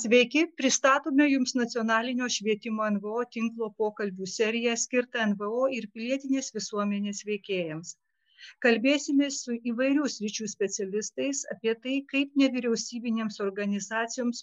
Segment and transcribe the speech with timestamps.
[0.00, 7.90] Sveiki, pristatome Jums nacionalinio švietimo NVO tinklo pokalbių seriją skirtą NVO ir pilietinės visuomenės veikėjams.
[8.64, 14.40] Kalbėsime su įvairių sričių specialistais apie tai, kaip nevyriausybinėms organizacijoms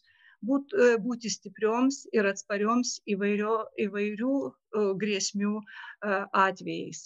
[0.49, 3.55] būt, e, būti stiprioms ir atsparioms įvairio,
[3.87, 5.63] įvairių e, grėsmių e,
[6.43, 7.01] atvejais.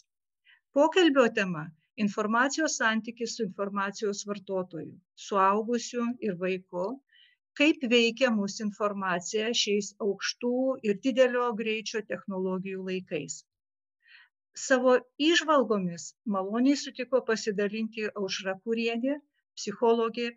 [0.75, 1.63] Pokalbio tema-
[2.07, 4.91] informacijos santykis su informacijos vartotoju,
[5.29, 6.89] suaugusiu ir vaiku
[7.59, 10.51] kaip veikia mus informacija šiais aukštų
[10.89, 13.41] ir didelio greičio technologijų laikais.
[14.65, 14.93] Savo
[15.25, 19.19] įžvalgomis maloniai sutiko pasidalinti Aušra Kurienė,
[19.59, 20.31] psichologė,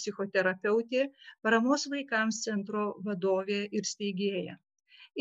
[0.00, 1.06] psichoterapeutė,
[1.46, 4.56] paramos vaikams centro vadovė ir steigėja.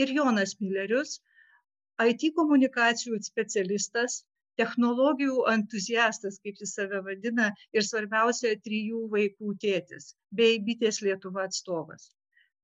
[0.03, 1.19] Ir Jonas Millerius,
[2.11, 4.23] IT komunikacijų specialistas,
[4.59, 12.11] technologijų entuziastas, kaip jis save vadina, ir svarbiausia, trijų vaikų tėtis, bei bitės Lietuva atstovas.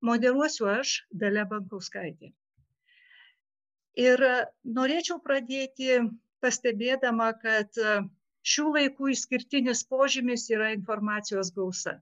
[0.01, 2.31] Moderuosiu aš, Dalia Bankauskaitė.
[4.01, 4.23] Ir
[4.77, 5.99] norėčiau pradėti
[6.41, 7.75] pastebėdama, kad
[8.53, 11.99] šių laikų išskirtinis požymis yra informacijos gausa.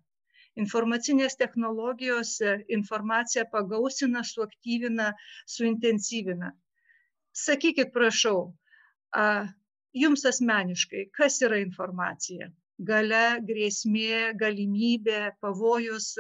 [0.60, 5.12] Informacinės technologijos informaciją pagausina, suaktyvina,
[5.48, 6.54] suintensyvina.
[7.36, 8.54] Sakykit, prašau,
[10.00, 12.50] jums asmeniškai, kas yra informacija?
[12.90, 16.14] Gale, grėsmė, galimybė, pavojus,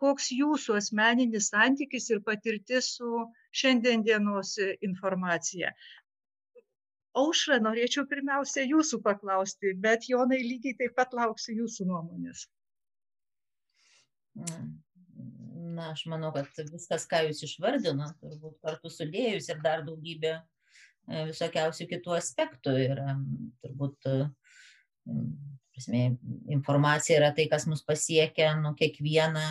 [0.00, 3.24] koks jūsų asmeninis santykis ir patirtis su
[3.62, 5.74] šiandien dienos informacija.
[7.20, 12.46] Aušra, norėčiau pirmiausia jūsų paklausti, bet Jonai lygiai taip pat lauksiu jūsų nuomonės.
[15.70, 20.38] Na, aš manau, kad viskas, ką jūs išvardino, turbūt kartu sudėjus ir dar daugybė
[21.30, 23.00] visokiausių kitų aspektų ir
[23.64, 24.16] turbūt e,
[25.74, 26.02] prasme,
[26.52, 29.46] informacija yra tai, kas mus pasiekia nu, kiekvieną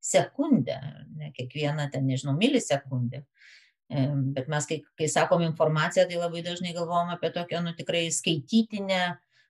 [0.00, 0.78] sekundę,
[1.16, 3.24] ne kiekvieną ten, nežinau, milisekundę.
[3.90, 4.06] E,
[4.36, 9.02] bet mes, kai, kai sakom informaciją, tai labai dažnai galvom apie tokią, nu, tikrai skaitytinę,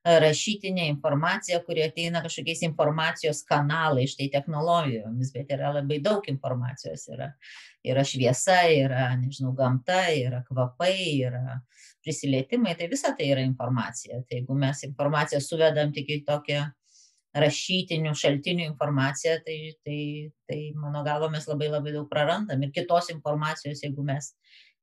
[0.04, 7.04] rašytinę informaciją, kuri ateina kažkokiais informacijos kanalais, štai technologijomis, bet yra labai daug informacijos.
[7.12, 7.28] Yra,
[7.84, 10.96] yra šviesa, yra, nežinau, gamta, yra kvapai,
[11.28, 11.60] yra
[12.04, 14.22] prisilietimai, tai visa tai yra informacija.
[14.24, 16.64] Tai jeigu mes informaciją suvedam tik į tokią
[17.36, 20.00] rašytinių šaltinių informaciją, tai, tai,
[20.48, 22.62] tai mano galvo mes labai labai daug prarandam.
[22.64, 24.32] Ir kitos informacijos, jeigu mes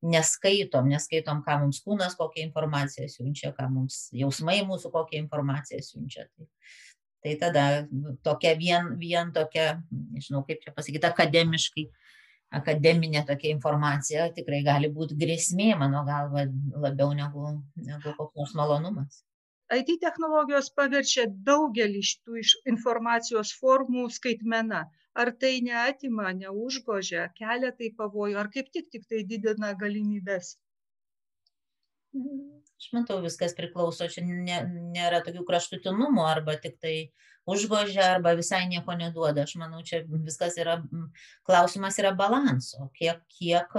[0.05, 6.27] neskaitom, neskaitom, ką mums kūnas kokią informaciją siunčia, ką mums jausmai mūsų kokią informaciją siunčia.
[6.35, 6.49] Tai,
[7.25, 7.63] tai tada
[8.25, 9.79] tokia vien, vien tokia,
[10.13, 11.87] nežinau kaip čia pasakyti, akademiškai,
[12.57, 16.45] akademinė tokia informacija tikrai gali būti grėsmė, mano galva,
[16.77, 19.23] labiau negu, negu koks nors malonumas.
[19.73, 24.85] IT technologijos paverčia daugelį šitų informacijos formų skaitmena
[25.23, 30.55] ar tai neatima neužgožia kelia tai pavojų ar kaip tik tik tai didina galimybes
[32.77, 34.59] aš matau viskas priklauso čia ne,
[34.93, 36.95] nėra tokių kraštutinumų arba tik tai
[37.47, 39.45] užgožia arba visai nieko neduoda.
[39.47, 40.77] Aš manau, čia viskas yra,
[41.47, 43.73] klausimas yra balanso, kiek, kiek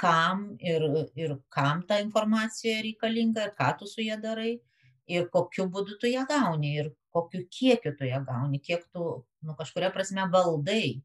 [0.00, 0.84] kam ir,
[1.14, 4.56] ir kam ta informacija reikalinga ir ką tu su ją darai
[5.06, 9.56] ir kokiu būdu tu ją gauni ir kokiu kiekiu tu ją gauni, kiek tu nu,
[9.58, 11.02] kažkuria prasme valdai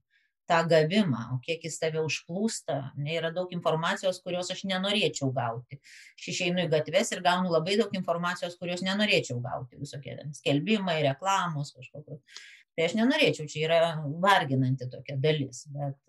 [0.50, 5.78] tą gavimą, o kiek jis tave užplūsta, ne, yra daug informacijos, kurios aš nenorėčiau gauti.
[6.18, 11.74] Aš išeinu į gatves ir gaunu labai daug informacijos, kurios nenorėčiau gauti, visokie skelbimai, reklamos
[11.78, 12.24] kažkokios.
[12.74, 13.82] Tai aš nenorėčiau, čia yra
[14.24, 16.00] varginanti tokia dalis, bet,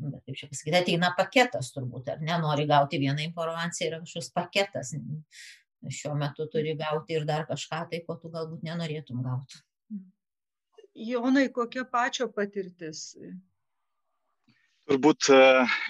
[0.00, 4.94] bet kaip čia pasakyti, ateina paketas turbūt, ar nenori gauti vieną informaciją, yra kažkoks paketas.
[5.94, 9.60] Šiuo metu turi gauti ir dar kažką, tai ko tu galbūt nenorėtum gauti.
[10.94, 13.16] Jonai, kokia pačio patirtis?
[14.84, 15.38] Turbūt e,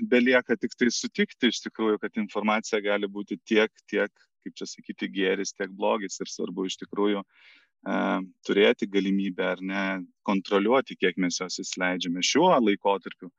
[0.09, 4.13] belieka tik tai sutikti iš tikrųjų, kad informacija gali būti tiek, tiek,
[4.45, 9.85] kaip čia sakyti, geris, tiek blogis ir svarbu iš tikrųjų uh, turėti galimybę ar ne
[10.25, 13.31] kontroliuoti, kiek mes jos įsileidžiame šiuo laikotarpiu.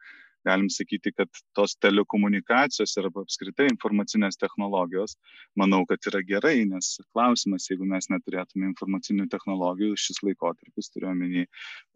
[0.46, 5.16] Galim sakyti, kad tos telekomunikacijos ir apskritai informacinės technologijos,
[5.58, 11.48] manau, kad yra gerai, nes klausimas, jeigu mes neturėtume informacinių technologijų, šis laikotarpis, turiuomenį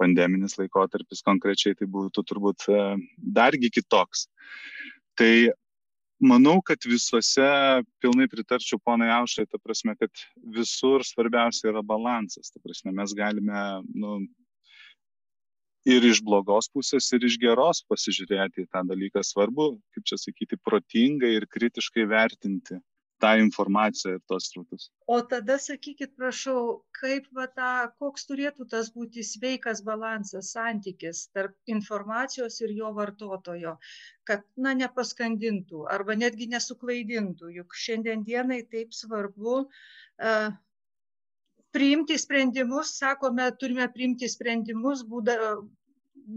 [0.02, 2.84] pandeminis laikotarpis konkrečiai, tai būtų turbūt e,
[3.40, 4.28] dargi kitoks.
[5.20, 5.34] Tai
[6.20, 7.48] manau, kad visuose
[8.04, 10.26] pilnai pritarčiau ponai Aušai, ta prasme, kad
[10.58, 12.52] visur svarbiausia yra balansas.
[12.52, 13.64] Ta prasme, mes galime
[13.94, 14.20] nu,
[15.90, 19.24] ir iš blogos pusės, ir iš geros pasižiūrėti į tą dalyką.
[19.26, 22.80] Svarbu, kaip čia sakyti, protingai ir kritiškai vertinti
[23.20, 24.86] tą informaciją ir tos srautus.
[25.12, 26.62] O tada sakykit, prašau,
[27.00, 33.76] kaip va ta, koks turėtų tas būti sveikas balansas, santykis tarp informacijos ir jo vartotojo,
[34.30, 40.50] kad, na, nepaskandintų arba netgi nesuklaidintų, juk šiandien dienai taip svarbu uh,
[41.76, 45.36] priimti sprendimus, sakome, turime priimti sprendimus, būda,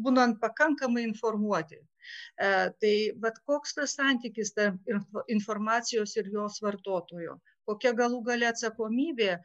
[0.07, 1.79] būnant pakankamai informuoti.
[1.79, 2.49] E,
[2.83, 2.95] tai
[3.25, 9.41] bet koks tas santykis tarp informacijos ir jos vartotojo, kokia galų galia atsakomybė e,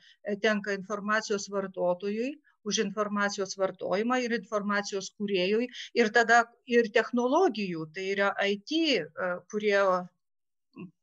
[0.46, 2.32] tenka informacijos vartotojui
[2.68, 5.70] už informacijos vartojimą ir informacijos kuriejui
[6.02, 6.44] ir tada
[6.78, 9.82] ir technologijų, tai yra IT, e, kurie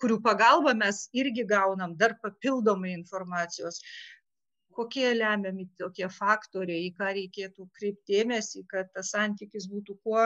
[0.03, 3.81] kurių pagalba mes irgi gaunam dar papildomai informacijos
[4.77, 10.25] kokie lemiami tokie faktoriai, į ką reikėtų kreipti dėmesį, kad tas santykis būtų kuo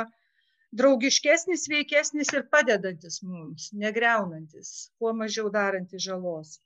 [0.79, 6.59] draugiškesnis, sveikesnis ir padedantis mums, negreunantis, kuo mažiau darantis žalos.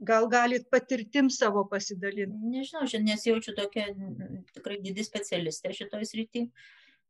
[0.00, 2.52] Gal galit patirtim savo pasidalinti?
[2.54, 3.90] Nežinau, aš nesijaučiu tokia
[4.54, 6.46] tikrai didi specialistė šitoj srity,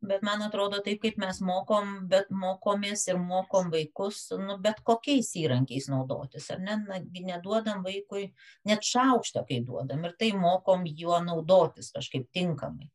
[0.01, 5.33] bet man atrodo taip, kaip mes mokom, bet mokomės ir mokom vaikus, nu, bet kokiais
[5.37, 8.31] įrankiais naudotis, ar ne, na, neduodam vaikui
[8.69, 12.89] net šaukšto, kai duodam, ir tai mokom juo naudotis kažkaip tinkamai.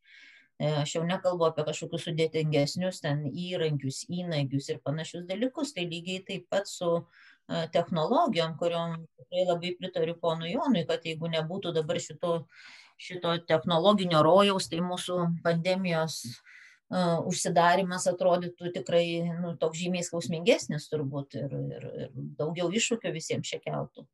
[0.55, 6.23] E, aš jau nekalbu apie kažkokius sudėtingesnius ten įrankius, įnagius ir panašius dalykus, tai lygiai
[6.25, 12.01] taip pat su e, technologijom, kuriuom tikrai labai pritariu ponui Jonui, kad jeigu nebūtų dabar
[12.01, 12.39] šito,
[12.97, 16.55] šito technologinio rojaus, tai mūsų pandemijos uh,
[16.91, 23.61] užsidarimas atrodytų tikrai nu, toks žymiai skausmingesnis turbūt ir, ir, ir daugiau iššūkių visiems čia
[23.63, 24.05] keltų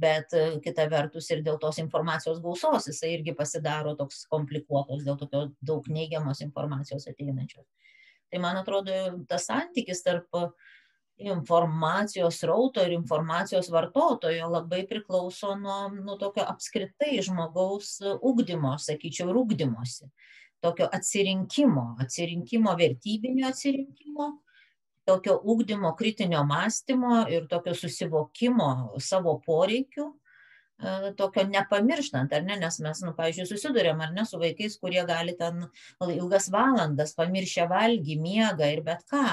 [0.00, 5.18] bet e, kita vertus ir dėl tos informacijos gausos jisai irgi pasidaro toks komplikuotas dėl
[5.20, 7.66] tokio daug neigiamos informacijos ateinančios.
[8.32, 8.92] Tai man atrodo,
[9.28, 10.54] tas santykis tarp
[11.22, 19.42] informacijos rauto ir informacijos vartotojo labai priklauso nuo, nuo tokio apskritai žmogaus ugdymo, sakyčiau, ir
[19.42, 20.08] ugdymosi.
[20.62, 24.28] Tokio atsirinkimo, atsirinkimo, vertybinio atsirinkimo
[25.04, 28.68] tokio ugdymo kritinio mąstymo ir tokio susivokimo
[29.02, 30.06] savo poreikių,
[31.18, 35.36] tokio nepamirštant, ar ne, nes mes, nu, pavyzdžiui, susidurėm, ar ne, su vaikais, kurie gali
[35.38, 35.66] ten
[36.02, 39.24] ilgas valandas pamiršę valgy, miegą ir bet ką,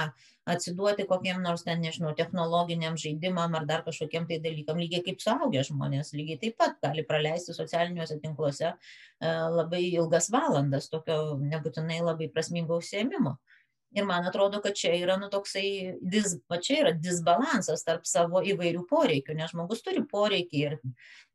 [0.50, 5.64] atsiduoti kokiem nors ten, nežinau, technologiniam žaidimam ar dar kažkokiem tai dalykam, lygiai kaip suaugę
[5.68, 8.76] žmonės, lygiai taip pat gali praleisti socialiniuose tinkluose e,
[9.60, 13.38] labai ilgas valandas, tokio nebūtinai labai prasmingo užsiemimo.
[13.98, 18.44] Ir man atrodo, kad čia yra, nu, toksai, dis, va čia yra disbalansas tarp savo
[18.46, 20.76] įvairių poreikių, nes žmogus turi poreikį ir,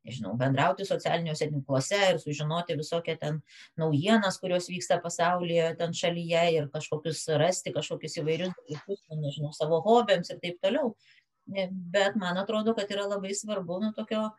[0.07, 3.41] nežinau, bendrauti socialiniuose tinkluose ir sužinoti visokią ten
[3.81, 9.81] naujienas, kurios vyksta pasaulyje, ten šalyje ir kažkokius rasti, kažkokius įvairius dalykus, nu, nežinau, savo
[9.83, 10.93] hobiams ir taip toliau.
[11.45, 14.29] Bet man atrodo, kad yra labai svarbu, nu, tokio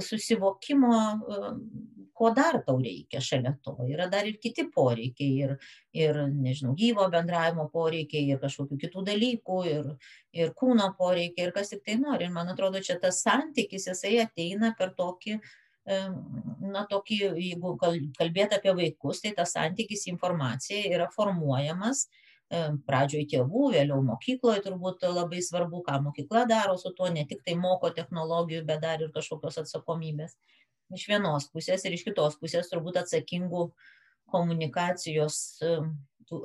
[0.00, 0.96] susivokimo
[2.14, 3.74] ko dar tau reikia šalia to.
[3.90, 5.54] Yra dar ir kiti poreikiai, ir,
[5.96, 9.90] ir nežinau, gyvo bendravimo poreikiai, ir kažkokių kitų dalykų, ir,
[10.36, 12.28] ir kūno poreikiai, ir kas tik tai nori.
[12.28, 15.38] Ir man atrodo, čia tas santykis, jisai ateina per tokį,
[15.84, 22.06] na, tokį, jeigu kalbėt apie vaikus, tai tas santykis informacija yra formuojamas
[22.88, 27.56] pradžioj tėvų, vėliau mokykloje turbūt labai svarbu, ką mokykla daro su tuo, ne tik tai
[27.58, 30.36] moko technologijų, bet dar ir kažkokios atsakomybės
[30.96, 33.68] iš vienos pusės ir iš kitos pusės turbūt atsakingų
[34.34, 35.38] komunikacijos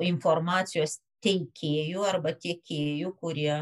[0.06, 3.54] informacijos teikėjų arba tiekėjų, kurie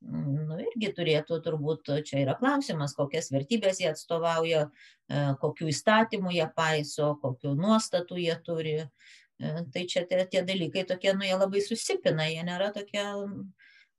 [0.00, 6.46] nu, irgi turėtų turbūt, čia yra klausimas, kokias vertybės jie atstovauja, e, kokiu įstatymu jie
[6.56, 8.76] paiso, kokiu nuostatų jie turi.
[8.80, 13.04] E, tai čia tie, tie dalykai tokie, nu, jie labai susipina, jie nėra tokie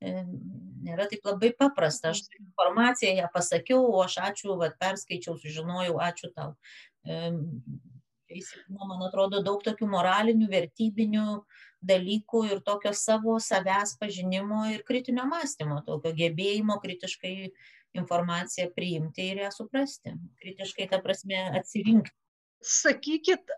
[0.01, 2.11] nėra taip labai paprasta.
[2.11, 6.55] Aš informaciją ją pasakiau, o aš ačiū, vat, perskaičiau, sužinojau, ačiū tau.
[8.31, 11.25] Įsipino, man atrodo, daug tokių moralinių, vertybinių
[11.83, 17.35] dalykų ir tokio savo savęs pažinimo ir kritinio mąstymo, tokio gebėjimo kritiškai
[17.97, 20.15] informaciją priimti ir ją suprasti.
[20.39, 22.15] Kritiškai, ta prasme, atsirinkti.
[22.61, 23.49] Sakykit,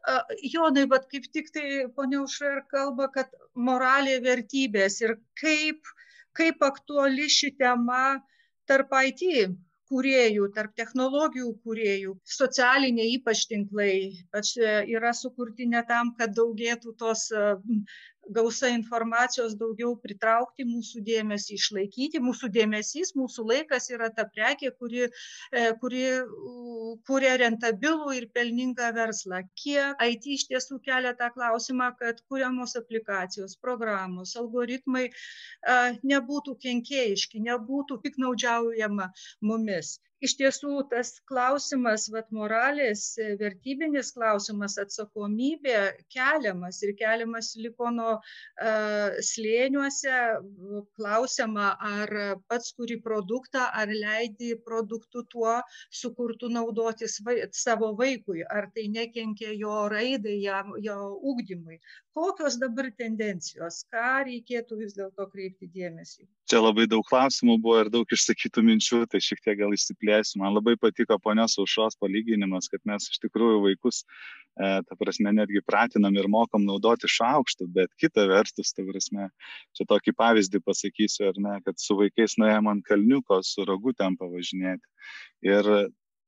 [0.48, 6.03] Jonai, bet kaip tik tai ponia Užra ir kalba, kad moralė vertybės ir kaip uh,
[6.38, 8.04] kaip aktuali ši tema
[8.70, 9.24] tarp IT
[9.92, 12.14] kūrėjų, tarp technologijų kūrėjų.
[12.36, 13.92] Socialiniai ypač tinklai
[14.24, 17.28] ypač e, yra sukurti ne tam, kad daugėtų tos
[18.30, 22.22] gausa informacijos daugiau pritraukti mūsų dėmesį, išlaikyti.
[22.24, 26.04] Mūsų dėmesys, mūsų laikas yra ta prekė, kuri, e, kuri
[27.08, 29.42] kuria rentabilų ir pelningą verslą.
[29.60, 35.10] Kiek IT iš tiesų kelia tą klausimą, kad kuriamos aplikacijos, programos, algoritmai
[36.14, 39.12] nebūtų kenkėjiški, nebūtų piknaudžiaujama
[39.42, 43.04] mumis iš tiesų tas klausimas vat moralės
[43.42, 45.80] vertybinis klausimas atsakomybė
[46.16, 48.16] keliamas ir keliamas silikono
[49.30, 50.20] slėniuose
[51.00, 52.14] klausiama ar
[52.52, 55.58] pats kuri produktą ar leidi produktu tuo
[56.02, 60.98] sukurtu naudotis vai savo vaikui ar tai nekenkia jo raidai jam jo
[61.34, 61.80] ugdymui.
[62.14, 63.84] Kokios dabar tendencijos?
[63.92, 69.02] Ką reikėtų vis dėlto kreipti dėmesį čia labai daug klausimų buvo ir daug išsakytų minčių
[69.12, 70.40] tai šiek tiek gal išsiplėsiu.
[70.42, 75.64] Man labai patiko ponios aušros palyginimas kad mes iš tikrųjų vaikus e, ta prasme netgi
[75.66, 79.30] pratinam ir mokom naudoti šaukštų bet kita vertus ta prasme
[79.78, 84.88] čia tokį pavyzdį pasakysiu ar ne kad su vaikais nuėjom ant kalniuko su rogutėm pavažinėti.
[85.48, 85.70] Ir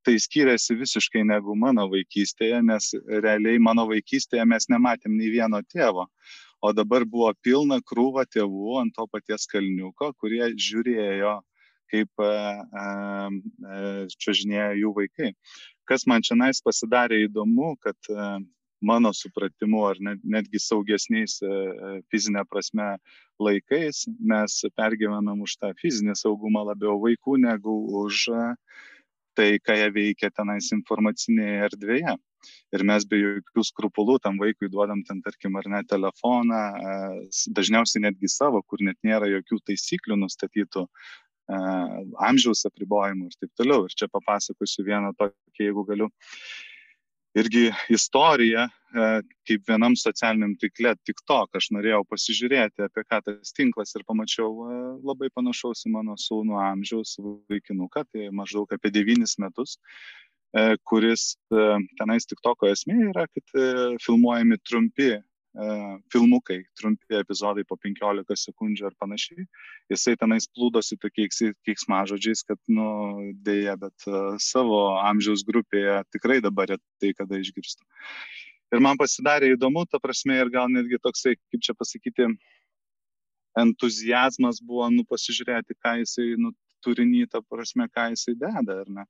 [0.05, 2.91] tai skiriasi visiškai negu mano vaikystėje, nes
[3.25, 6.05] realiai mano vaikystėje mes nematėm nei vieno tėvo,
[6.61, 11.39] o dabar buvo pilna krūva tėvų ant to paties kalniuko, kurie žiūrėjo,
[11.91, 12.31] kaip e,
[12.81, 12.89] e,
[14.17, 15.31] čiažinėja jų vaikai.
[15.89, 18.29] Kas man čia nais pasidarė įdomu, kad e,
[18.85, 21.37] mano supratimu ar net, netgi saugesniais
[22.11, 22.95] fizinė prasme
[23.41, 28.27] laikais mes pergyvenam už tą fizinį saugumą labiau vaikų negu už
[29.35, 32.15] tai, ką jie veikia tenais informacinėje erdvėje.
[32.75, 36.61] Ir mes be jokių skrupulų tam vaikui duodam ten, tarkim, ar ne telefoną,
[37.57, 40.85] dažniausiai netgi savo, kur net nėra jokių taisyklių nustatytų,
[41.49, 43.85] amžiaus apribojimų ir taip toliau.
[43.85, 46.09] Ir čia papasakosiu vieną tokį, jeigu galiu,
[47.35, 49.07] irgi istoriją, e,
[49.47, 54.77] kaip vienam socialiniam tikle TikTok, aš norėjau pasižiūrėti, apie ką tas tinklas ir pamačiau e,
[55.05, 57.17] labai panašaus į mano sūnų amžiaus
[57.51, 60.24] vaikinuką, tai maždaug apie devynis metus, e,
[60.87, 61.33] kuris
[61.99, 63.55] tenais TikToko esmė yra, kad
[64.03, 65.15] filmuojami trumpi
[66.11, 69.45] filmukai, trumpi epizodai po 15 sekundžių ar panašiai.
[69.91, 72.87] Jisai tenais plūdosi tokiais keiksmažodžiais, kad, nu,
[73.45, 74.07] dėja, bet
[74.43, 77.87] savo amžiaus grupėje tikrai dabar retai kada išgirstu.
[78.75, 82.27] Ir man pasidarė įdomu, ta prasme, ir gal netgi toksai, kaip čia pasakyti,
[83.55, 86.51] entuzijazmas buvo, nu, pasižiūrėti, ką jisai, nu,
[86.83, 89.07] turinį, ta prasme, ką jisai deda, ar ne.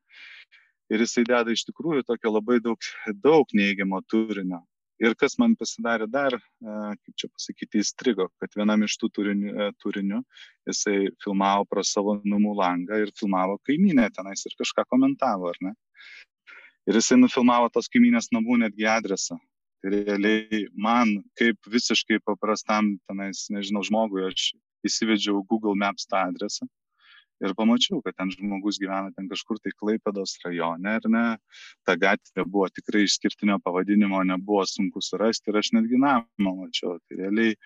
[0.94, 2.90] Ir jisai deda iš tikrųjų tokio labai daug,
[3.24, 4.62] daug neigiamo turinio
[5.02, 9.72] ir kas man pasidarė dar, kaip čia pasakyti, įstrigo, kad vienam iš tų turinių, e,
[9.84, 10.22] turinių
[10.70, 15.74] jisai filmavo pro savo namų langą ir filmavo kaiminę tenais ir kažką komentavo, ar ne?
[16.88, 19.40] Ir jisai nufilmavo tos kaiminės namų netgi adresą.
[19.84, 24.54] Tai realiai man, kaip visiškai paprastam tenais, nežinau, žmogui, aš
[24.86, 26.70] įsivedžiau Google Maps tą adresą
[27.44, 31.26] ir pamačiau, kad ten žmogus gyvena ten kažkur tai Klaipedos rajone, ar ne,
[31.88, 36.98] ta gatvė buvo tikrai išskirtinio pavadinimo, nebuvo sunku surasti ir aš netgi namą mačiau.
[37.04, 37.58] Tai realiai e,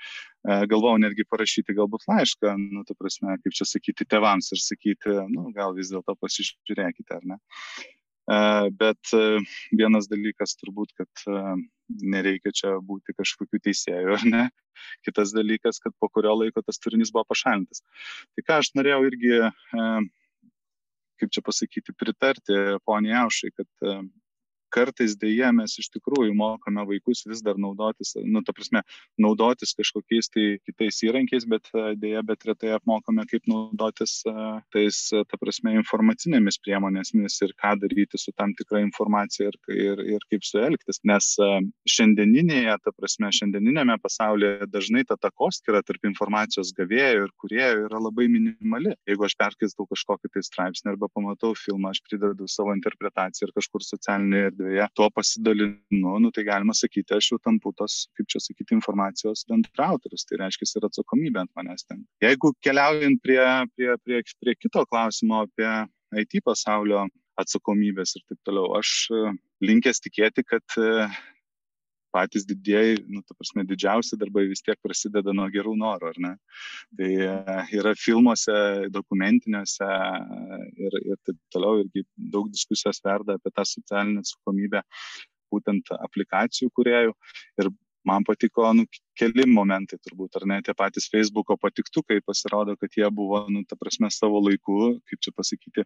[0.71, 5.49] galvojau netgi parašyti galbūt laišką, nu, ta prasme, kaip čia sakyti tevams ir sakyti, nu,
[5.55, 7.41] gal vis dėlto pasižiūrėkite, ar ne.
[8.29, 8.37] E,
[8.79, 9.23] bet e,
[9.79, 11.23] vienas dalykas turbūt, kad
[11.89, 14.43] nereikia čia būti kažkokiu teisėju, ar ne.
[15.07, 17.81] Kitas dalykas, kad po kurio laiko tas turinys buvo pašalintas.
[18.35, 19.33] Tai ką aš norėjau irgi,
[21.19, 23.89] kaip čia pasakyti, pritarti poniai Aušai, kad
[24.73, 28.83] kartais dėje mes iš tikrųjų mokame vaikus vis dar naudotis, nu, ta prasme,
[29.21, 31.69] naudotis kažkokiais tai kitais įrankiais, bet
[32.01, 34.19] dėja, bet retai apmokome, kaip naudotis
[34.73, 40.25] tais, ta prasme, informacinėmis priemonėmis ir ką daryti su tam tikra informacija ir, ir, ir
[40.31, 41.01] kaip su elgtis.
[41.07, 41.31] Nes
[41.89, 48.27] šiandieninėje, ta prasme, šiandieninėme pasaulyje dažnai ta takoskira tarp informacijos gavėjo ir kuriejų yra labai
[48.31, 48.95] minimali.
[49.09, 53.85] Jeigu aš perskaitau kažkokį tai straipsnį arba pamatau filmą, aš pridedu savo interpretaciją ir kažkur
[53.85, 58.75] socialinėje erdvėje tuo pasidalinu, nu, tai galima sakyti, aš jau tampu tos, kaip čia sakyti,
[58.75, 62.05] informacijos bendrautorius, tai reiškia ir atsakomybė ant manęs ten.
[62.21, 63.41] Jeigu keliaujant prie,
[63.75, 65.69] prie, prie, prie kito klausimo apie
[66.19, 67.07] IT pasaulio
[67.39, 71.07] atsakomybės ir taip toliau, aš e, linkęs tikėti, kad e,
[72.13, 76.33] patys didieji, nu, ta prasme, didžiausi darbai vis tiek prasideda nuo gerų norų, ar ne?
[76.99, 78.55] Tai e, yra filmuose,
[78.93, 79.89] dokumentiniuose
[80.85, 84.83] ir, ir taip toliau, irgi daug diskusijos verda apie tą socialinę atsakomybę
[85.53, 87.13] būtent aplikacijų kuriejų.
[87.61, 87.71] Ir
[88.07, 88.85] man patiko nu,
[89.19, 93.75] keli momentai turbūt, ar ne, tie patys Facebook'o patiktukai pasirodo, kad jie buvo, nu, ta
[93.79, 94.77] prasme, savo laiku,
[95.09, 95.85] kaip čia pasakyti,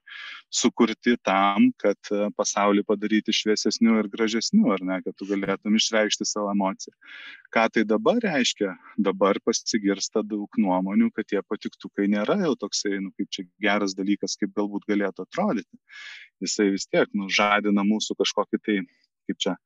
[0.53, 6.27] sukurti tam, kad e, pasaulį padaryti šviesesniu ir gražesniu, ar ne, kad tu galėtum išreikšti
[6.29, 6.93] savo emociją.
[7.53, 8.75] Ką tai dabar reiškia?
[9.10, 14.38] Dabar pasigirsta daug nuomonių, kad tie patiktukai nėra jau toksai, nu, kaip čia geras dalykas,
[14.41, 15.82] kaip galbūt galėtų atrodyti.
[16.43, 18.77] Jisai vis tiek, nu, žadina mūsų kažkokį tai,
[19.29, 19.58] kaip čia,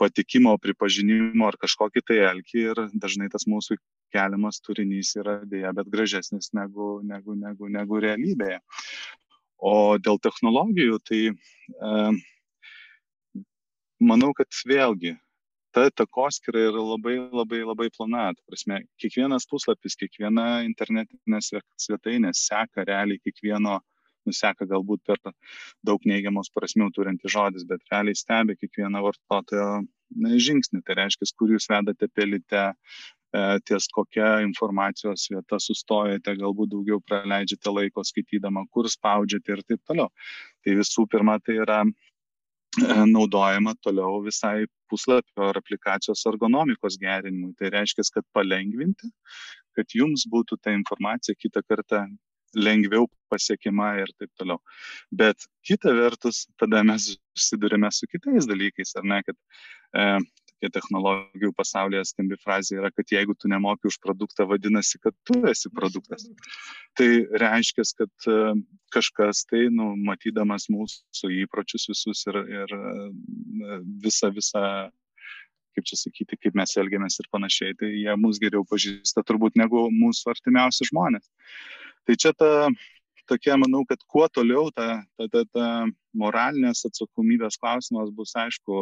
[0.00, 3.78] patikimo, pripažinimo ar kažkokį tai elgį ir dažnai tas mūsų
[4.14, 8.60] keliamas turinys yra dėja, bet gražesnis negu, negu, negu, negu realybėje.
[9.56, 11.92] O dėl technologijų, tai e,
[14.04, 15.16] manau, kad vėlgi
[15.76, 18.30] ta takoskira yra labai labai labai plona.
[18.36, 21.42] Ta prasme, kiekvienas puslapis, kiekviena internetinė
[21.80, 23.80] svetainė seka realiai kiekvieno
[24.26, 25.20] nuseka galbūt per
[25.86, 30.82] daug neigiamos prasmių turinti žodis, bet realiai stebi kiekvieną vartotojo žingsnį.
[30.84, 32.64] Tai reiškia, kur jūs vedate pelite,
[33.34, 39.82] e, ties kokia informacijos vieta sustojate, galbūt daugiau praleidžiate laiko skaitydama, kur spaudžiate ir taip
[39.86, 40.10] toliau.
[40.64, 41.90] Tai visų pirma, tai yra e,
[43.06, 47.54] naudojama toliau visai puslapio ar aplikacijos ergonomikos gerinimui.
[47.58, 49.10] Tai reiškia, kad palengvinti,
[49.76, 52.06] kad jums būtų ta informacija kitą kartą
[52.54, 54.60] lengviau pasiekima ir taip toliau.
[55.10, 60.06] Bet kita vertus, tada mes susidurime su kitais dalykais, ar ne, kad e,
[60.56, 65.42] tokia technologijų pasaulyje skambi frazė yra, kad jeigu tu nemoki už produktą, vadinasi, kad tu
[65.46, 66.26] esi produktas.
[66.96, 67.08] Tai
[67.42, 68.54] reiškia, kad e,
[68.92, 74.90] kažkas tai, nu, matydamas mūsų įpročius visus ir, ir e, visą, visą
[75.76, 79.90] kaip čia sakyti, kaip mes elgiamės ir panašiai, tai jie mus geriau pažįsta turbūt negu
[79.92, 81.28] mūsų artimiausi žmonės
[82.06, 82.68] tai čia ta
[83.26, 85.66] tokia manau kad kuo toliau ta ta ta ta
[86.14, 88.76] moralinės atsakomybės klausimas bus aišku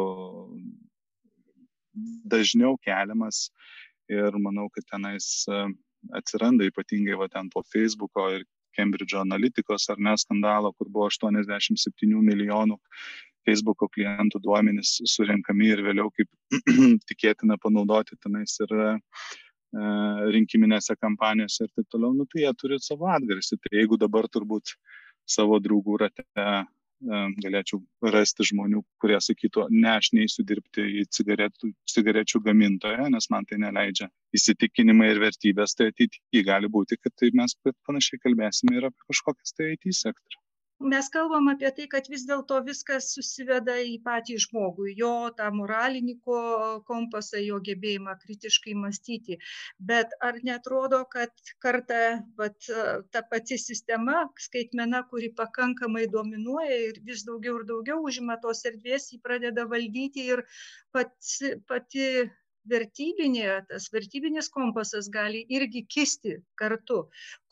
[2.33, 3.49] dažniau keliamas
[4.09, 5.61] ir manau kad tenais e,
[6.19, 8.43] atsiranda ypatingai va ten po feisbuko ir
[8.77, 12.77] kembridžo analitikos ar ne skandalo kur buvo aštuoniasdešimt septynių milijonų
[13.47, 16.29] feisbuko klientų duomenys surenkami ir vėliau kaip
[17.09, 18.75] tikėtina panaudoti tenais ir
[20.35, 23.59] rinkiminėse kampanijose ir taip toliau, nu, tai jie turi savo atgarsį.
[23.61, 24.75] Tai jeigu dabar turbūt
[25.27, 26.45] savo draugų rate e,
[27.43, 27.81] galėčiau
[28.13, 33.59] rasti žmonių, kurie sakytų, ne, aš neįsiu dirbti į cigaretų, cigarečių gamintoją, nes man tai
[33.65, 39.11] neleidžia įsitikinimai ir vertybės, tai ateityje gali būti, kad tai mes panašiai kalbėsime ir apie
[39.11, 40.44] kažkokias tai IT sektorių
[40.79, 46.15] mes kalbam apie tai kad vis dėlto viskas susiveda į patį žmogų jo tą moralinį
[46.27, 46.39] ko
[46.89, 49.37] kompasą jo gebėjimą kritiškai mąstyti.
[49.79, 51.31] Bet ar neatrodo kad
[51.63, 52.01] kartą
[52.41, 52.69] vat
[53.11, 59.11] ta pati sistema skaitmena kuri pakankamai dominuoja ir vis daugiau ir daugiau užima tos erdvės
[59.13, 60.43] ji pradeda valdyti ir
[60.91, 61.39] pats
[61.71, 62.09] pati
[62.71, 66.99] vertybinė tas vertybinis kompasas gali irgi kisti kartu.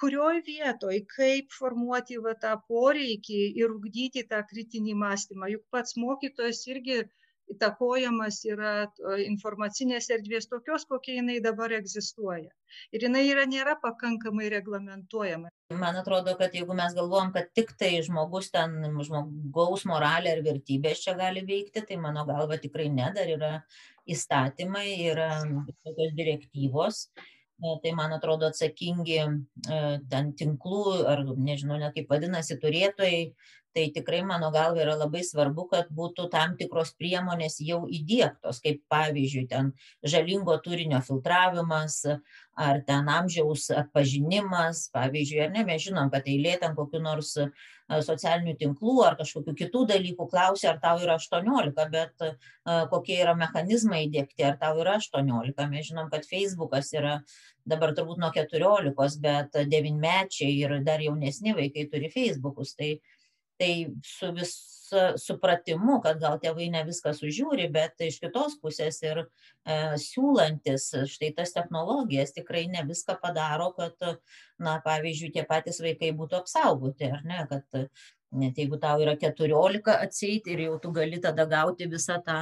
[0.02, 5.52] Kurioj vietoj kaip formuoti va tą poreikį ir ugdyti tą kritinį mąstymą?
[5.56, 7.04] Juk pats mokytojas irgi
[7.52, 8.74] įtakojamas yra
[9.26, 12.50] informacinės erdvės tokios kokia jinai dabar egzistuoja.
[12.96, 15.52] Ir jinai yra nėra pakankamai reglamentuojama.
[15.74, 21.18] Man atrodo kad jeigu mes galvojam kad tiktai žmogus ten žmogaus moralė ar vertybės čia
[21.20, 23.54] gali veikti tai mano galva tikrai ne dar yra
[24.10, 25.30] įstatymai yra
[25.86, 27.08] tokios direktyvos.
[27.64, 29.28] Tai man atrodo atsakingi e,
[30.12, 33.20] ten tinklų ar nežinau net kaip vadinasi turėtojai
[33.74, 38.84] tai tikrai mano galva yra labai svarbu kad būtų tam tikros priemonės jau įdiegtos kaip
[38.94, 39.72] pavyzdžiui ten
[40.04, 42.02] žalingo turinio filtravimas
[42.54, 47.34] ar ten amžiaus atpažinimas pavyzdžiui ar ne mes žinom kad eilė ten kokių nors
[47.90, 52.28] socialinių tinklų ar kažkokių kitų dalykų klausia ar tau yra aštuoniolika bet
[52.94, 55.68] kokie yra mechanizmai įdiegti ar tau yra aštuoniolika.
[55.72, 57.18] Mes žinom kad feisbukas yra
[57.66, 62.96] dabar turbūt nuo keturiolikos bet devynmečiai ir dar jaunesni vaikai turi feisbukus tai
[63.60, 63.74] tai
[64.06, 64.74] su visu
[65.18, 69.28] supratimu kad gal tėvai ne viską sužiūri bet iš kitos pusės ir e,
[70.02, 73.98] siūlantis štai tas technologijas tikrai ne viską padaro kad
[74.60, 77.80] na pavyzdžiui tie patys vaikai būtų apsaugoti ar ne kad
[78.34, 82.40] net jeigu tau yra keturiolika atseit ir jau tu gali tada gauti visą tą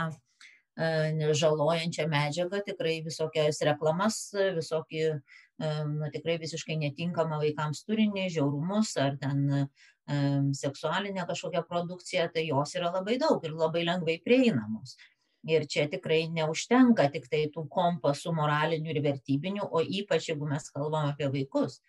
[0.76, 4.20] e, žalojančią medžiagą tikrai visokias reklamas
[4.58, 5.16] visokį e,
[5.94, 9.68] na tikrai visiškai netinkamą vaikams turinį žiaurumus ar ten
[10.54, 14.98] seksualinę kažkokią produkciją, tai jos yra labai daug ir labai lengvai prieinamos.
[15.50, 20.70] Ir čia tikrai neužtenka tik tai tų kompasų moralinių ir vertybinių, o ypač jeigu mes
[20.70, 21.80] kalbam apie vaikus,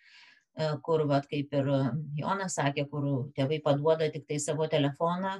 [0.57, 1.69] e, kur, vat, kaip ir
[2.17, 5.37] Jonas sakė, kur tėvai paduoda tik tai savo telefoną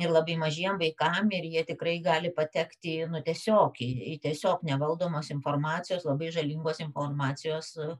[0.00, 5.28] ir labai mažiem vaikam ir jie tikrai gali patekti nu tiesiog į, į tiesiog nevaldomos
[5.34, 7.90] informacijos, labai žalingos informacijos e,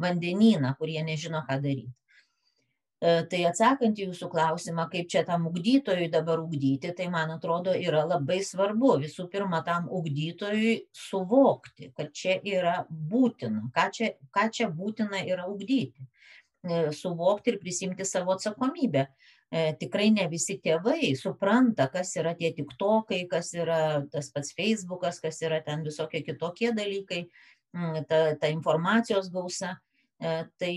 [0.00, 2.01] vandenyną, kur jie nežino, ką daryti.
[3.02, 7.74] E, tai atsakant į jūsų klausimą, kaip čia tam ugdytojui dabar ugdyti, tai man atrodo
[7.74, 14.46] yra labai svarbu visų pirma tam ugdytojui suvokti, kad čia yra būtina, ką čia, ką
[14.54, 16.06] čia būtina yra ugdyti,
[16.62, 19.08] e, suvokti ir prisimti savo atsakomybę.
[19.50, 23.80] E, tikrai ne visi tėvai supranta, kas yra tie tiktokai, kas yra
[24.14, 27.24] tas pats Facebookas, kas yra ten visokie kitokie dalykai,
[28.06, 29.74] ta, ta informacijos gausa.
[30.22, 30.32] E,
[30.62, 30.74] tai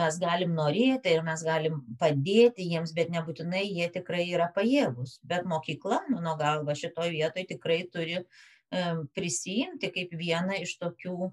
[0.00, 5.18] mes galim norėti ir mes galim padėti jiems, bet nebūtinai jie tikrai yra pajėgus.
[5.28, 8.22] Bet mokykla, mano galva, šitoje vietoje tikrai turi
[9.16, 11.30] prisijimti kaip vieną iš tokių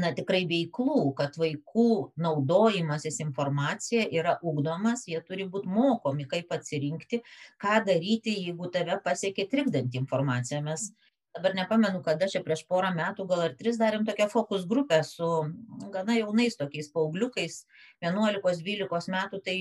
[0.00, 1.88] na tikrai veiklų, kad vaikų
[2.24, 7.20] naudojimasis informacija yra ugdomas, jie turi būti mokomi, kaip atsirinkti,
[7.60, 10.62] ką daryti, jeigu tave pasiekia trikdanti informacija.
[10.64, 10.90] Mes
[11.32, 15.28] dabar nepamenu, kada čia prieš porą metų, gal ar tris darėm tokią fokus grupę su
[15.94, 17.62] gana jaunais tokiais paaugliukais,
[18.04, 19.56] 11-12 metų, tai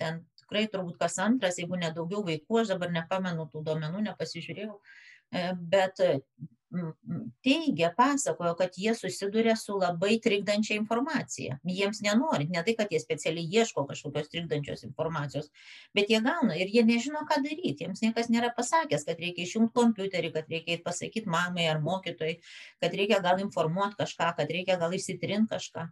[0.00, 4.76] ten tikrai turbūt kas antras, jeigu nedaugiau vaikų, aš dabar nepamenu tų duomenų, nepasižiūrėjau,
[5.32, 6.04] e, bet
[7.44, 11.58] teigia, pasakojo, kad jie susiduria su labai trikdančia informacija.
[11.64, 15.50] Jiems nenorint, ne tai, kad jie specialiai ieško kažkokios trikdančios informacijos,
[15.94, 17.84] bet jie gauna ir jie nežino, ką daryti.
[17.84, 22.38] Jiems niekas nėra pasakęs, kad reikia išjungti kompiuterį, kad reikia pasakyti mamai ar mokytojai,
[22.82, 25.88] kad reikia gal informuoti kažką, kad reikia gal įsitrinti kažką.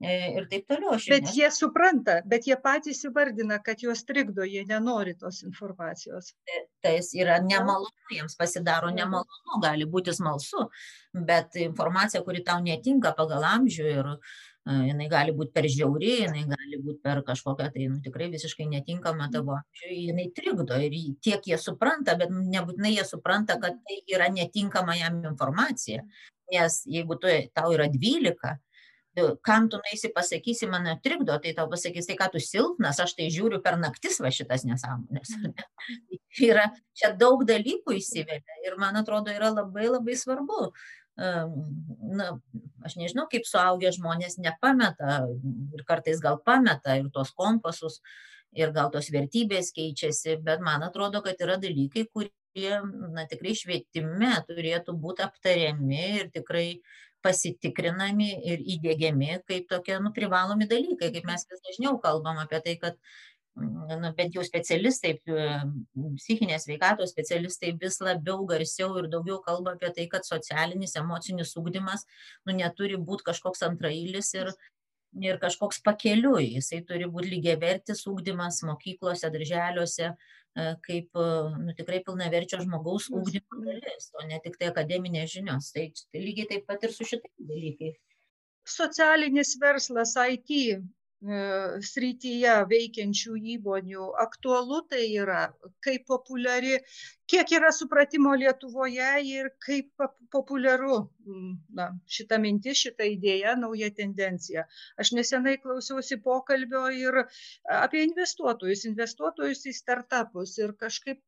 [0.00, 0.94] E, ir taip toliau.
[0.96, 6.32] Aš bet jie supranta, bet jie patys įvardina, kad juos trikdo, jie nenori tos informacijos.
[6.80, 10.70] Tai yra nemalonu, jiems pasidaro nemalonu, gali būti smalsu,
[11.12, 16.44] bet informacija, kuri tau netinka pagal amžių ir uh, jinai gali būti per žiauri, jinai
[16.48, 21.46] gali būti per kažkokią tai nu, tikrai visiškai netinkama tavo amžių, jinai trikdo ir tiek
[21.46, 26.04] jie supranta, bet nebūtinai jie supranta, kad tai yra netinkama jam informacija.
[26.50, 28.56] Nes jeigu tu, tau yra 12,
[29.42, 33.26] kam tu naisi pasakysi, mane trikdo, tai tau pasakys, tai ką tu silpnas, aš tai
[33.32, 35.34] žiūriu per naktis va šitas nesąmonės.
[36.50, 40.70] yra, čia daug dalykų įsivelia ir man atrodo yra labai labai svarbu.
[41.20, 42.30] Na,
[42.86, 45.26] aš nežinau, kaip suaugę žmonės nepameta
[45.74, 47.98] ir kartais gal pameta ir tos kompasus,
[48.56, 52.72] ir gal tos vertybės keičiasi, bet man atrodo, kad yra dalykai, kurie,
[53.12, 56.80] na, tikrai švietime turėtų būti aptariami ir tikrai
[57.24, 62.76] pasitikrinami ir įdėgiami kaip tokie nu, privalomi dalykai, kaip mes vis dažniau kalbam apie tai,
[62.80, 62.96] kad
[63.60, 65.16] nu, bent jau specialistai,
[66.16, 72.06] psichinės veikatos specialistai vis labiau garsiau ir daugiau kalba apie tai, kad socialinis, emocinis ūkdymas
[72.46, 74.52] nu, neturi būti kažkoks antrailis ir,
[75.18, 76.52] ir kažkoks pakeliui.
[76.58, 80.12] Jisai turi būti lygiavertis ūkdymas mokyklose, darželiuose,
[80.58, 81.26] E, kaip e,
[81.64, 85.70] nu, tikrai pilnaverčio žmogaus ūkdymo dalis, o ne tik tai akademinės žinios.
[85.76, 85.84] Tai,
[86.16, 87.98] lygiai taip pat ir su šitais dalykais.
[88.70, 90.50] Socialinis verslas IT
[91.20, 95.52] srityje veikiančių įmonių aktualu tai yra,
[95.84, 96.78] kaip populiari,
[97.28, 99.90] kiek yra supratimo Lietuvoje ir kaip
[100.32, 101.10] populiaru
[101.76, 104.64] na, šita mintis, šita idėja, nauja tendencija.
[104.96, 107.22] Aš nesenai klausiausi pokalbio ir
[107.68, 111.20] apie investuotojus, investuotojus į startupus ir kažkaip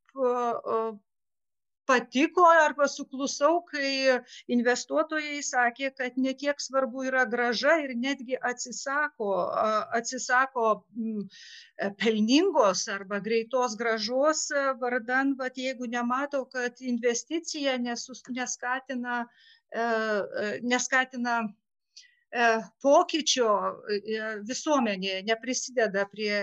[1.87, 4.19] patiko arba suklusau, kai
[4.55, 9.31] investuotojai sakė, kad ne tiek svarbu yra graža ir netgi atsisako,
[9.99, 10.69] atsisako
[12.03, 14.47] pelningos arba greitos gražos
[14.81, 19.25] vardan, bet jeigu nemato, kad investicija nesus, neskatina,
[19.73, 22.49] e, e, neskatina e,
[22.85, 23.51] pokyčio
[24.49, 26.39] visuomenėje, neprisideda prie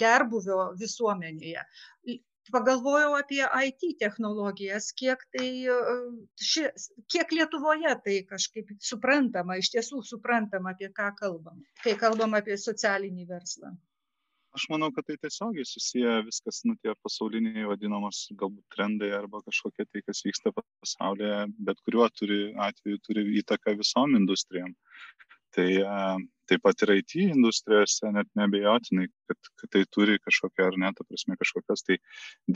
[0.00, 1.66] gerbuvio visuomenėje
[2.52, 5.98] pagalvojau apie IT technologijas, kiek, tai, e,
[6.50, 6.66] ši,
[7.12, 13.28] kiek Lietuvoje tai kažkaip suprantama, iš tiesų suprantama, apie ką kalbam, kai kalbam apie socialinį
[13.30, 13.74] verslą.
[14.58, 19.86] Aš manau, kad tai tiesiogiai susiję viskas, nu, tie pasauliniai vadinamos galbūt trendai arba kažkokie
[19.86, 21.36] tai, kas vyksta pasaulyje,
[21.68, 24.74] bet kuriuo turi atveju turi įtaką visom industrijom.
[25.56, 25.68] Tai
[26.50, 31.36] taip pat ir IT industrijose net nebejotinai, kad, kad tai turi kažkokią ar net, prasme,
[31.38, 31.98] kažkokios tai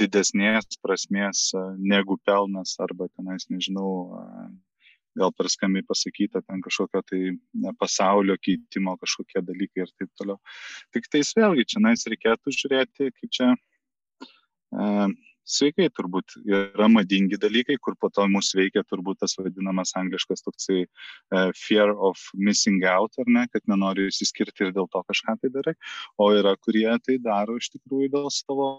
[0.02, 3.90] didesnės prasmės negu pelnas arba tenais, nežinau,
[5.18, 7.20] gal per skambiai pasakyta, ten kažkokio tai
[7.78, 10.40] pasaulio keitimo kažkokie dalykai ir taip toliau.
[10.94, 13.52] Tik tais vėlgi, čia nais reikėtų žiūrėti, kaip čia,
[15.44, 20.84] sveikai turbūt yra madingi dalykai, kur po to mus veikia turbūt tas vadinamas angliškas toksai
[20.84, 25.52] uh, fear of missing out, ar ne, kad nenori įsiskirti ir dėl to kažką tai
[25.54, 25.74] darai,
[26.18, 28.70] o yra, kurie tai daro iš tikrųjų dėl savo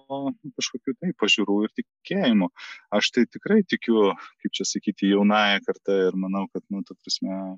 [0.58, 2.50] kažkokių tai pažiūrų ir tikėjimų.
[2.96, 4.12] Aš tai tikrai tikiu,
[4.44, 7.58] kaip čia sakyti, jaunąją kartą ir manau, kad, nu, ta prasme,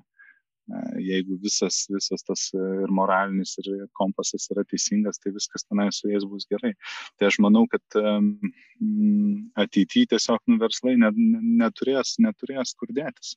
[1.02, 6.10] jeigu visas, visas tas e, ir moralinis, ir kompasas yra teisingas, tai viskas tenai su
[6.12, 6.74] jais bus gerai.
[7.18, 7.98] Tai aš manau, kad
[9.64, 11.18] ateityje tiesiog nu, verslai net,
[11.62, 13.36] neturės, neturės kur dėtis.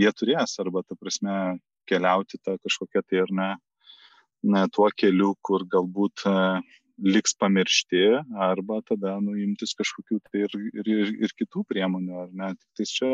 [0.00, 3.48] Jie turės arba, ta prasme, keliauti tą kažkokią tai ar ne,
[4.54, 6.60] ne tuo keliu, kur galbūt uh,
[6.98, 8.04] liks pamiršti
[8.42, 12.52] arba tada nuimtis kažkokių tai ir, ir, ir, ir kitų priemonių, ar ne.
[12.58, 13.10] Tik tai čia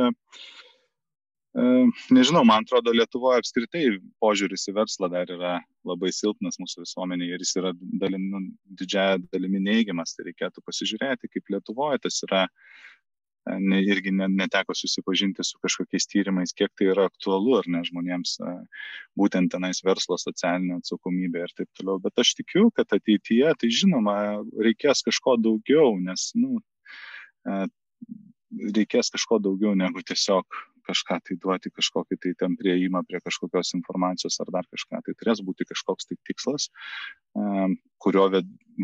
[1.55, 3.85] nežinau, man atrodo, Lietuvoje apskritai
[4.23, 8.41] požiūris į verslą dar yra labai silpnas mūsų visuomenėje ir jis yra dalim, nu,
[8.81, 10.17] didžiaja dalimi neigiamas.
[10.17, 12.43] Tai reikėtų pasižiūrėti, kaip Lietuvoje tas yra,
[13.47, 18.35] ne, irgi ne, neteko susipažinti su kažkokiais tyrimais, kiek tai yra aktualu ar ne žmonėms,
[19.15, 22.03] būtent tenais verslo socialinė atsakomybė ir taip toliau.
[22.03, 24.19] Bet aš tikiu, kad ateityje, tai žinoma,
[24.59, 26.59] reikės kažko daugiau, nes, nu,
[28.75, 34.41] reikės kažko daugiau negu tiesiog kažką tai duoti, kažkokį tai ten prieimą prie kažkokios informacijos
[34.45, 35.03] ar dar kažką.
[35.07, 36.71] Tai turės būti kažkoks tai tikslas,
[38.05, 38.27] kurio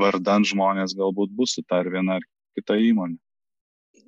[0.02, 3.18] vardan žmonės galbūt bus su ta ar viena ar kita įmonė.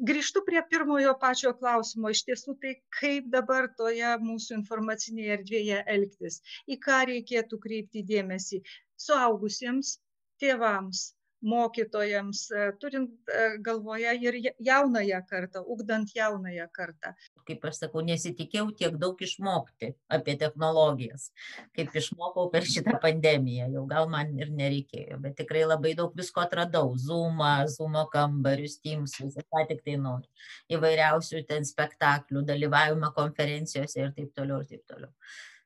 [0.09, 2.11] Grįžtu prie pirmojo pačio klausimo.
[2.11, 8.63] Iš tiesų, tai kaip dabar toje mūsų informacinėje erdvėje elgtis, į ką reikėtų kreipti dėmesį
[9.07, 9.99] suaugusiems,
[10.43, 11.11] tėvams,
[11.43, 17.15] mokytojams, e, turint e, galvoje ir jaunąją kartą, ugdant jaunąją kartą.
[17.49, 21.31] Kaip aš sakau, nesitikėjau tiek daug išmokti apie technologijas,
[21.77, 23.69] kaip išmokau per šitą pandemiją.
[23.77, 26.93] Jau gal man ir nereikėjo, bet tikrai labai daug visko atradau.
[26.99, 30.29] Zoomą, Zoomo kambarius, Teamsus, ką tik tai noriu.
[30.73, 35.11] Įvairiausių ten spektaklių, dalyvavimą konferencijose ir taip toliau ir taip toliau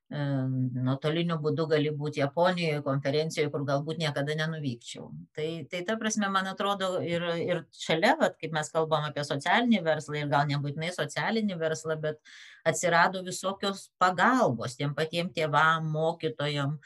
[0.09, 5.09] nuotoliniu būdu gali būti Japonijoje, konferencijoje, kur galbūt niekada nenuvykčiau.
[5.35, 9.83] Tai, tai ta prasme, man atrodo, ir, ir šalia, vat, kaip mes kalbam apie socialinį
[9.83, 12.21] verslą ir gal nebūtinai socialinį verslą, bet
[12.66, 16.79] atsirado visokios pagalbos tiem patiem tėvam, mokytojam,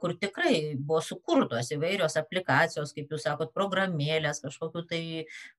[0.00, 5.02] kur tikrai buvo sukurtos įvairios aplikacijos, kaip jūs sakot, programėlės, kažkokiu tai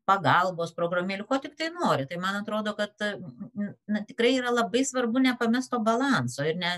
[0.09, 2.05] pagalbos programėlių, ko tik tai nori.
[2.09, 6.75] Tai man atrodo, kad na, tikrai yra labai svarbu nepamesto balanso ir, ne,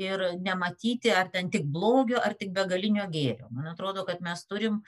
[0.00, 3.48] ir nematyti ar ten tik blogio, ar tik begalinio gėrio.
[3.54, 4.82] Man atrodo, kad mes turim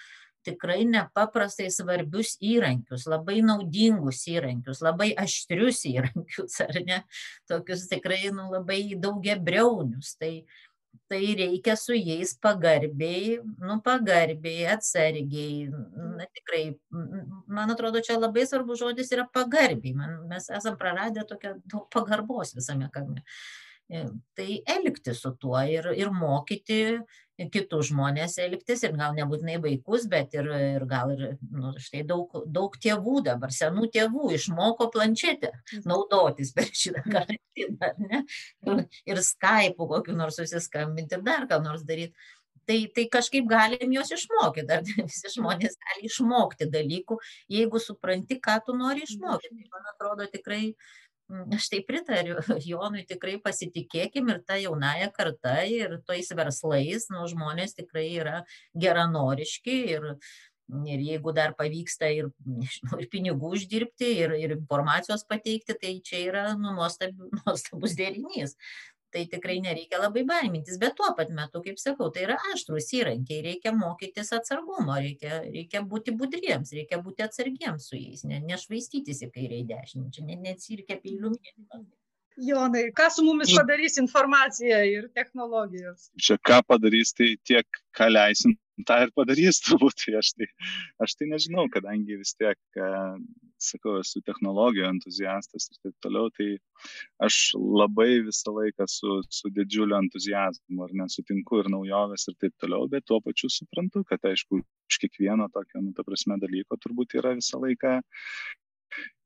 [0.44, 7.00] tikrai nepaprastai svarbius įrankius, labai naudingus įrankius, labai aštrius įrankius, ar ne,
[7.48, 10.14] tokius tikrai nu, labai daugiabriaunius.
[10.20, 10.34] Tai,
[11.08, 15.68] tai reikia su jais pagarbiai, nu pagarbiai, atsargiai,
[16.18, 16.64] na tikrai,
[17.46, 22.54] man atrodo, čia labai svarbus žodis yra pagarbiai, man, mes esam praradę tokią daug pagarbos
[22.56, 23.24] visame kame.
[23.92, 26.78] E, tai elgti su tuo ir, ir mokyti
[27.52, 30.46] kitus žmonės elgtis ir gal nebūtinai vaikus, bet ir,
[30.78, 35.50] ir gal ir, nu, štai daug, daug tėvų dabar, senų tėvų išmoko planšetę
[35.90, 38.22] naudotis per šitą karantiną, ne?
[38.64, 42.14] Ir, ir Skype kokiu nors susiskambinti ir dar ką nors daryti.
[42.64, 47.18] Tai, tai kažkaip galim juos išmokyti, ar visi žmonės gali išmokti dalykų,
[47.52, 49.50] jeigu supranti, ką tu nori išmokti.
[49.52, 51.03] Tai man atrodo tikrai uh,
[51.56, 52.38] aš tai pritariu
[52.70, 58.42] Jonui, tikrai pasitikėkim ir tą jaunąją kartą ir tais verslais, nu, žmonės tikrai yra
[58.76, 60.10] geranoriški ir,
[60.88, 66.24] ir jeigu dar pavyksta ir, nežinau, ir pinigų uždirbti, ir, ir informacijos pateikti, tai čia
[66.28, 68.56] yra nu, nuostab, nuostabus derinys
[69.14, 73.42] tai tikrai nereikia labai baimintis bet tuo pat metu kaip sakau tai yra aštrūs įrankiai
[73.48, 79.30] reikia mokytis atsargumo reikia reikia būti budriems reikia būti atsargiems su jais ne nešvaistytis į
[79.36, 81.86] kairę į dešinę čia ne ne cirke peiliu mėtymas
[82.36, 86.08] Jonai, ką su mumis padarys informacija ir technologijos?
[86.18, 88.56] Čia ką padarys, tai tiek, ką leisim,
[88.88, 89.96] tą ir padarys turbūt.
[90.04, 90.48] Tai aš, tai,
[91.04, 92.58] aš tai nežinau, kadangi vis tiek,
[93.62, 96.48] sakau, esu technologijų entuziastas ir taip toliau, tai
[97.24, 102.88] aš labai visą laiką su, su didžiuliu entuzijazmu, ar nesutinku ir naujovės ir taip toliau,
[102.90, 104.60] bet tuo pačiu suprantu, kad aišku,
[104.90, 108.00] iš kiekvieno tokio, nu, ta prasme, dalyko turbūt yra visą laiką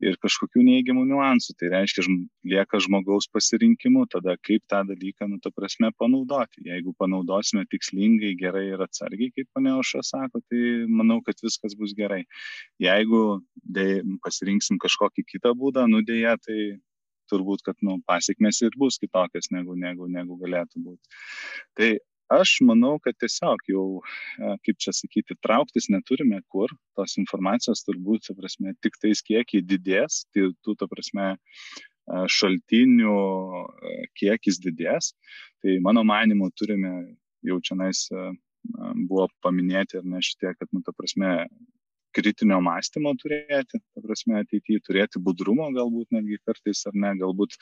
[0.04, 1.54] ir kažkokių neigiamų niuansų.
[1.59, 2.04] Tai reiškia,
[2.52, 6.64] lieka žmogaus pasirinkimu, tada kaip tą dalyką, nu, ta prasme, panaudoti.
[6.68, 10.64] Jeigu panaudosime tikslingai, gerai ir atsargiai, kaip pane Oša sako, tai
[11.00, 12.24] manau, kad viskas bus gerai.
[12.83, 13.40] Jeigu
[13.78, 16.61] dėj, pasirinksim kažkokį kitą būdą, nudėję, tai
[17.28, 21.18] turbūt, kad nu, pasiekmes ir bus kitokios negu, negu, negu galėtų būti.
[21.76, 21.90] Tai
[22.33, 23.85] aš manau kad tiesiog jau
[24.64, 26.73] kaip čia sakyti trauktis neturime kur.
[26.99, 30.25] Tos informacijos turbūt ta prasme tiktais kiekiai didės.
[30.35, 31.31] Tai tų ta prasme
[32.09, 33.17] šaltinių
[34.19, 35.14] kiekis didės.
[35.62, 36.93] Tai mano manymu turime
[37.47, 38.07] jau čionais
[39.09, 41.47] buvo paminėti ar ne šitie kad nu ta prasme
[42.18, 47.57] kritinio mąstymo turėti, ta prasme, ateityje turėti budrumo galbūt netgi kartais ar ne, galbūt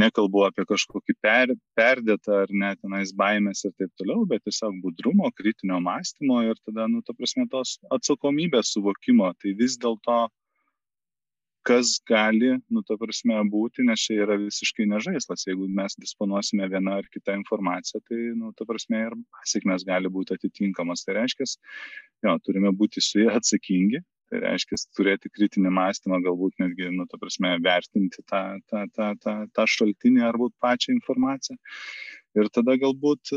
[0.00, 5.30] nekalbu apie kažkokį per, perdėtą ar net tenais baimės ir taip toliau, bet tiesiog budrumo,
[5.36, 9.32] kritinio mąstymo ir tada, nu, ta prasme, tos atsakomybės suvokimo.
[9.40, 10.20] Tai vis dėlto
[11.66, 15.44] kas gali, nu, ta prasme, būti, nes čia yra visiškai nežaislas.
[15.48, 20.36] Jeigu mes disponuosime vieną ar kitą informaciją, tai, nu, ta prasme, ir pasiekmes gali būti
[20.38, 21.04] atitinkamos.
[21.04, 21.48] Tai reiškia,
[22.26, 27.20] jo, turime būti su jie atsakingi, tai reiškia turėti kritinį mąstymą, galbūt netgi, nu, ta
[27.20, 31.58] prasme, vertinti tą, tą, tą, tą, tą šaltinį arba pačią informaciją.
[32.38, 33.32] Ir tada galbūt,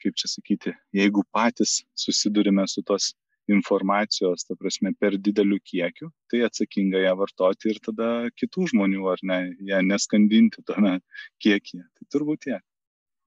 [0.00, 3.10] kaip čia sakyti, jeigu patys susidurime su tos
[3.54, 8.10] informacijos, ta prasme, per dideliu kiekiu, tai atsakinga ją vartoti ir tada
[8.40, 10.98] kitų žmonių, ar ne, ją neskandinti tame
[11.44, 11.84] kiekyje.
[11.84, 12.64] Tai turbūt tiek.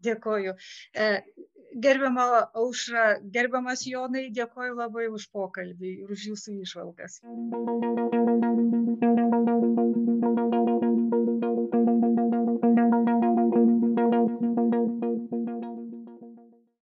[0.04, 0.56] Dėkoju.
[1.00, 1.10] E,
[1.86, 2.26] gerbiama
[2.60, 3.06] Aušra,
[3.36, 7.22] gerbiamas Jonai, dėkoju labai už pokalbį ir už jūsų išvalgas.